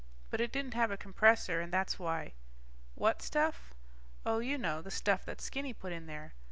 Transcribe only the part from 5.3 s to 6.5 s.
Skinny put in there.